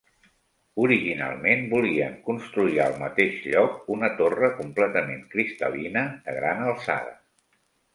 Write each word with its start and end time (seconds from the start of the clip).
Originalment 0.85 1.61
volien 1.73 2.17
construir 2.31 2.81
al 2.87 2.97
mateix 3.03 3.37
lloc 3.53 3.95
una 3.99 4.13
torre 4.25 4.53
completament 4.59 5.25
cristal·lina 5.37 6.09
de 6.29 6.41
gran 6.43 6.71
alçada. 6.75 7.19